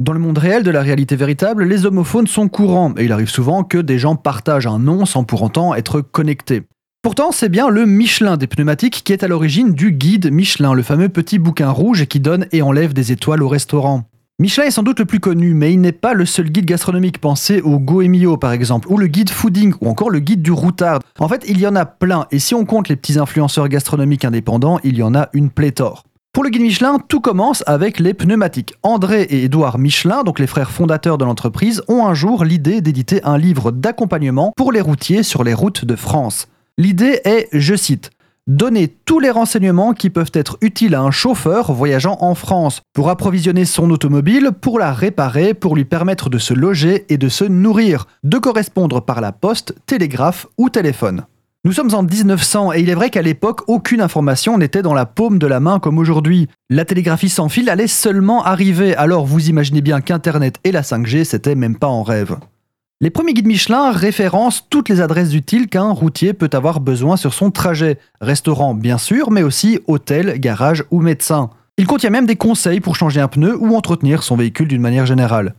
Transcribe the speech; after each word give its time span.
Dans 0.00 0.14
le 0.14 0.18
monde 0.18 0.38
réel 0.38 0.62
de 0.62 0.70
la 0.70 0.80
réalité 0.80 1.14
véritable, 1.14 1.64
les 1.64 1.84
homophones 1.84 2.26
sont 2.26 2.48
courants 2.48 2.94
et 2.96 3.04
il 3.04 3.12
arrive 3.12 3.28
souvent 3.28 3.64
que 3.64 3.76
des 3.76 3.98
gens 3.98 4.16
partagent 4.16 4.66
un 4.66 4.78
nom 4.78 5.04
sans 5.04 5.24
pour 5.24 5.42
autant 5.42 5.74
être 5.74 6.00
connectés. 6.00 6.62
Pourtant, 7.02 7.32
c'est 7.32 7.50
bien 7.50 7.68
le 7.68 7.84
Michelin 7.84 8.38
des 8.38 8.46
pneumatiques 8.46 9.02
qui 9.04 9.12
est 9.12 9.22
à 9.22 9.28
l'origine 9.28 9.74
du 9.74 9.92
guide 9.92 10.32
Michelin, 10.32 10.72
le 10.72 10.82
fameux 10.82 11.10
petit 11.10 11.38
bouquin 11.38 11.68
rouge 11.68 12.06
qui 12.06 12.18
donne 12.18 12.46
et 12.50 12.62
enlève 12.62 12.94
des 12.94 13.12
étoiles 13.12 13.42
au 13.42 13.48
restaurant. 13.48 14.04
Michelin 14.38 14.64
est 14.64 14.70
sans 14.70 14.82
doute 14.82 15.00
le 15.00 15.04
plus 15.04 15.20
connu, 15.20 15.52
mais 15.52 15.74
il 15.74 15.82
n'est 15.82 15.92
pas 15.92 16.14
le 16.14 16.24
seul 16.24 16.48
guide 16.48 16.64
gastronomique. 16.64 17.20
Pensez 17.20 17.60
au 17.60 17.78
Goemio 17.78 18.38
par 18.38 18.52
exemple, 18.52 18.88
ou 18.90 18.96
le 18.96 19.06
guide 19.06 19.28
fooding, 19.28 19.74
ou 19.82 19.88
encore 19.90 20.08
le 20.08 20.20
guide 20.20 20.40
du 20.40 20.50
routard. 20.50 21.00
En 21.18 21.28
fait, 21.28 21.44
il 21.46 21.60
y 21.60 21.66
en 21.66 21.76
a 21.76 21.84
plein, 21.84 22.26
et 22.30 22.38
si 22.38 22.54
on 22.54 22.64
compte 22.64 22.88
les 22.88 22.96
petits 22.96 23.18
influenceurs 23.18 23.68
gastronomiques 23.68 24.24
indépendants, 24.24 24.80
il 24.82 24.96
y 24.96 25.02
en 25.02 25.14
a 25.14 25.28
une 25.34 25.50
pléthore. 25.50 26.04
Pour 26.32 26.44
le 26.44 26.50
guide 26.50 26.62
Michelin, 26.62 27.00
tout 27.08 27.20
commence 27.20 27.64
avec 27.66 27.98
les 27.98 28.14
pneumatiques. 28.14 28.74
André 28.84 29.22
et 29.22 29.42
Édouard 29.42 29.78
Michelin, 29.78 30.22
donc 30.22 30.38
les 30.38 30.46
frères 30.46 30.70
fondateurs 30.70 31.18
de 31.18 31.24
l'entreprise, 31.24 31.82
ont 31.88 32.06
un 32.06 32.14
jour 32.14 32.44
l'idée 32.44 32.80
d'éditer 32.80 33.20
un 33.24 33.36
livre 33.36 33.72
d'accompagnement 33.72 34.52
pour 34.56 34.70
les 34.70 34.80
routiers 34.80 35.24
sur 35.24 35.42
les 35.42 35.54
routes 35.54 35.84
de 35.84 35.96
France. 35.96 36.46
L'idée 36.78 37.20
est, 37.24 37.48
je 37.52 37.74
cite, 37.74 38.10
Donner 38.46 38.88
tous 38.88 39.18
les 39.18 39.30
renseignements 39.30 39.92
qui 39.92 40.08
peuvent 40.08 40.30
être 40.32 40.56
utiles 40.60 40.94
à 40.94 41.02
un 41.02 41.10
chauffeur 41.10 41.72
voyageant 41.72 42.16
en 42.20 42.36
France 42.36 42.80
pour 42.94 43.10
approvisionner 43.10 43.64
son 43.64 43.90
automobile, 43.90 44.50
pour 44.60 44.78
la 44.78 44.92
réparer, 44.92 45.52
pour 45.52 45.74
lui 45.74 45.84
permettre 45.84 46.30
de 46.30 46.38
se 46.38 46.54
loger 46.54 47.06
et 47.12 47.18
de 47.18 47.28
se 47.28 47.44
nourrir, 47.44 48.06
de 48.22 48.38
correspondre 48.38 49.04
par 49.04 49.20
la 49.20 49.32
poste, 49.32 49.74
télégraphe 49.84 50.46
ou 50.58 50.70
téléphone. 50.70 51.24
Nous 51.62 51.74
sommes 51.74 51.94
en 51.94 52.02
1900 52.02 52.72
et 52.72 52.80
il 52.80 52.88
est 52.88 52.94
vrai 52.94 53.10
qu'à 53.10 53.20
l'époque, 53.20 53.68
aucune 53.68 54.00
information 54.00 54.56
n'était 54.56 54.80
dans 54.80 54.94
la 54.94 55.04
paume 55.04 55.38
de 55.38 55.46
la 55.46 55.60
main 55.60 55.78
comme 55.78 55.98
aujourd'hui. 55.98 56.48
La 56.70 56.86
télégraphie 56.86 57.28
sans 57.28 57.50
fil 57.50 57.68
allait 57.68 57.86
seulement 57.86 58.42
arriver, 58.42 58.96
alors 58.96 59.26
vous 59.26 59.50
imaginez 59.50 59.82
bien 59.82 60.00
qu'Internet 60.00 60.56
et 60.64 60.72
la 60.72 60.80
5G, 60.80 61.24
c'était 61.24 61.54
même 61.54 61.76
pas 61.76 61.86
en 61.86 62.02
rêve. 62.02 62.38
Les 63.02 63.10
premiers 63.10 63.34
guides 63.34 63.46
Michelin 63.46 63.90
référencent 63.90 64.68
toutes 64.70 64.88
les 64.88 65.02
adresses 65.02 65.34
utiles 65.34 65.68
qu'un 65.68 65.90
routier 65.90 66.32
peut 66.32 66.48
avoir 66.54 66.80
besoin 66.80 67.18
sur 67.18 67.34
son 67.34 67.50
trajet. 67.50 67.98
Restaurant 68.22 68.72
bien 68.72 68.96
sûr, 68.96 69.30
mais 69.30 69.42
aussi 69.42 69.80
hôtel, 69.86 70.40
garage 70.40 70.84
ou 70.90 71.02
médecin. 71.02 71.50
Il 71.76 71.86
contient 71.86 72.08
même 72.08 72.26
des 72.26 72.36
conseils 72.36 72.80
pour 72.80 72.96
changer 72.96 73.20
un 73.20 73.28
pneu 73.28 73.54
ou 73.60 73.76
entretenir 73.76 74.22
son 74.22 74.36
véhicule 74.36 74.68
d'une 74.68 74.80
manière 74.80 75.04
générale. 75.04 75.54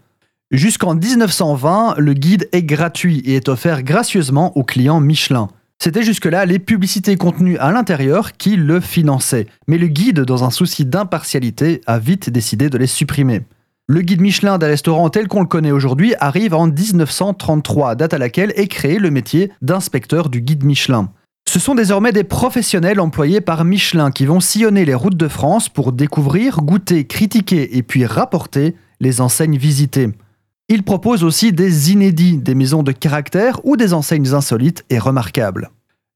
Jusqu'en 0.49 0.95
1920, 0.95 1.93
le 1.99 2.13
guide 2.13 2.49
est 2.53 2.63
gratuit 2.63 3.19
et 3.19 3.35
est 3.35 3.49
offert 3.49 3.83
gracieusement 3.83 4.57
aux 4.57 4.63
clients 4.63 4.99
Michelin. 4.99 5.47
C'était 5.83 6.03
jusque-là 6.03 6.45
les 6.45 6.59
publicités 6.59 7.17
contenues 7.17 7.57
à 7.57 7.71
l'intérieur 7.71 8.33
qui 8.33 8.55
le 8.55 8.79
finançaient. 8.79 9.47
Mais 9.65 9.79
le 9.79 9.87
guide, 9.87 10.19
dans 10.19 10.43
un 10.43 10.51
souci 10.51 10.85
d'impartialité, 10.85 11.81
a 11.87 11.97
vite 11.97 12.29
décidé 12.29 12.69
de 12.69 12.77
les 12.77 12.85
supprimer. 12.85 13.41
Le 13.87 14.01
guide 14.01 14.21
Michelin 14.21 14.59
des 14.59 14.67
restaurants 14.67 15.09
tel 15.09 15.27
qu'on 15.27 15.39
le 15.39 15.47
connaît 15.47 15.71
aujourd'hui 15.71 16.13
arrive 16.19 16.53
en 16.53 16.67
1933, 16.67 17.95
date 17.95 18.13
à 18.13 18.19
laquelle 18.19 18.53
est 18.57 18.67
créé 18.67 18.99
le 18.99 19.09
métier 19.09 19.51
d'inspecteur 19.63 20.29
du 20.29 20.41
guide 20.41 20.65
Michelin. 20.65 21.09
Ce 21.49 21.59
sont 21.59 21.73
désormais 21.73 22.11
des 22.11 22.23
professionnels 22.23 22.99
employés 22.99 23.41
par 23.41 23.65
Michelin 23.65 24.11
qui 24.11 24.27
vont 24.27 24.39
sillonner 24.39 24.85
les 24.85 24.93
routes 24.93 25.17
de 25.17 25.27
France 25.27 25.67
pour 25.67 25.93
découvrir, 25.93 26.57
goûter, 26.57 27.07
critiquer 27.07 27.75
et 27.75 27.81
puis 27.81 28.05
rapporter 28.05 28.75
les 28.99 29.19
enseignes 29.19 29.57
visitées. 29.57 30.09
Ils 30.73 30.83
proposent 30.83 31.25
aussi 31.25 31.51
des 31.51 31.91
inédits, 31.91 32.37
des 32.37 32.55
maisons 32.55 32.81
de 32.81 32.93
caractère 32.93 33.59
ou 33.65 33.75
des 33.75 33.93
enseignes 33.93 34.33
insolites 34.33 34.85
et 34.89 34.99
remarquables. 34.99 35.69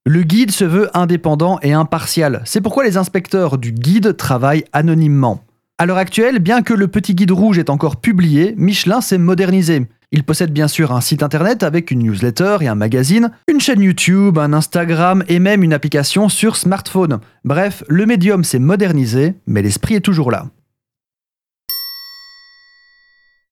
Le 0.06 0.24
guide 0.24 0.52
se 0.52 0.64
veut 0.64 0.90
indépendant 0.98 1.60
et 1.62 1.74
impartial. 1.74 2.42
C'est 2.46 2.62
pourquoi 2.62 2.86
les 2.86 2.96
inspecteurs 2.96 3.58
du 3.58 3.74
guide 3.74 4.16
travaillent 4.16 4.64
anonymement. 4.72 5.42
À 5.78 5.86
l'heure 5.86 5.98
actuelle, 5.98 6.40
bien 6.40 6.62
que 6.62 6.74
le 6.74 6.88
petit 6.88 7.16
guide 7.16 7.32
rouge 7.32 7.58
est 7.58 7.70
encore 7.70 7.98
publié, 7.98 8.54
Michelin 8.56 9.02
s'est 9.02 9.18
modernisé. 9.18 9.88
Il 10.14 10.24
possède 10.24 10.54
bien 10.54 10.70
sûr 10.70 10.94
un 10.94 11.02
site 11.02 11.22
internet 11.22 11.62
avec 11.62 11.92
une 11.92 12.04
newsletter 12.04 12.60
et 12.62 12.70
un 12.70 12.76
magazine, 12.76 13.32
une 13.50 13.60
chaîne 13.60 13.82
YouTube, 13.82 14.38
un 14.38 14.54
Instagram 14.54 15.26
et 15.28 15.40
même 15.40 15.64
une 15.64 15.74
application 15.74 16.30
sur 16.30 16.56
smartphone. 16.56 17.20
Bref, 17.44 17.84
le 17.90 18.06
médium 18.06 18.46
s'est 18.46 18.60
modernisé, 18.60 19.34
mais 19.48 19.62
l'esprit 19.62 19.96
est 19.96 20.00
toujours 20.00 20.32
là. 20.32 20.46